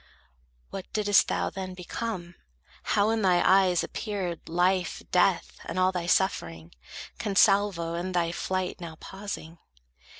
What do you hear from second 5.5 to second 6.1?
and all thy